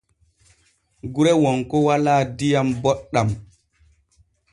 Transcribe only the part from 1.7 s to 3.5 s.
walaa diyam booɗam.